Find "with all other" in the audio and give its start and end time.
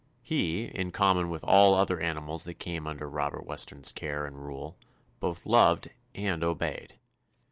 1.29-1.99